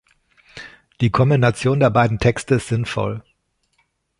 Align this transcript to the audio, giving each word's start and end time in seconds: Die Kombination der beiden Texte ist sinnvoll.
Die 0.99 1.11
Kombination 1.11 1.79
der 1.79 1.91
beiden 1.91 2.17
Texte 2.17 2.55
ist 2.55 2.69
sinnvoll. 2.69 3.21